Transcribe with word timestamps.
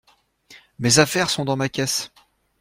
Mes 0.79 0.97
affaires 0.97 1.29
sont 1.29 1.45
dans 1.45 1.55
ma 1.55 1.69
caisse. 1.69 2.09